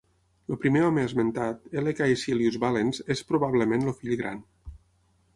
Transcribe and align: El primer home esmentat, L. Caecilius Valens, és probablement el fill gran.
El 0.53 0.57
primer 0.61 0.79
home 0.85 1.01
esmentat, 1.09 1.59
L. 1.81 1.91
Caecilius 1.99 2.57
Valens, 2.63 3.01
és 3.17 3.21
probablement 3.33 3.85
el 3.91 3.95
fill 3.99 4.15
gran. 4.23 4.41